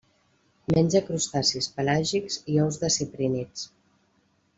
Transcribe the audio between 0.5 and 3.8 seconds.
Menja crustacis pelàgics i ous de ciprínids.